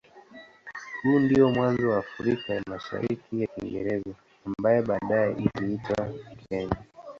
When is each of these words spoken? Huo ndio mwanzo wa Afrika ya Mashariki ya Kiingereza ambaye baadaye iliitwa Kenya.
Huo 1.03 1.19
ndio 1.19 1.49
mwanzo 1.51 1.89
wa 1.89 1.97
Afrika 1.97 2.53
ya 2.53 2.61
Mashariki 2.69 3.41
ya 3.41 3.47
Kiingereza 3.47 4.15
ambaye 4.45 4.81
baadaye 4.81 5.35
iliitwa 5.55 6.09
Kenya. 6.49 6.75